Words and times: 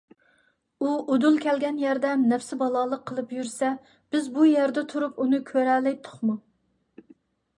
ئۇ 0.83 0.93
ئۇدۇل 1.15 1.35
كەلگەن 1.43 1.75
يەردە 1.81 2.13
نەپسى 2.21 2.57
بالالىق 2.61 3.03
قىلىپ 3.11 3.35
يۈرسە، 3.39 3.69
بىز 4.15 4.29
بۇ 4.39 4.45
يەردە 4.53 4.85
تۇرۇپ 4.93 5.23
ئۇنى 5.25 5.43
كۆرەلەيتتۇقمۇ؟ 5.53 6.39